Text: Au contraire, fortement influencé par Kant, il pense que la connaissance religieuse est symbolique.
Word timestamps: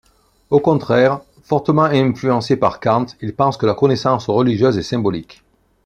Au 0.49 0.59
contraire, 0.59 1.19
fortement 1.43 1.83
influencé 1.83 2.57
par 2.57 2.79
Kant, 2.79 3.05
il 3.21 3.35
pense 3.35 3.55
que 3.55 3.67
la 3.67 3.75
connaissance 3.75 4.25
religieuse 4.31 4.79
est 4.79 4.81
symbolique. 4.81 5.43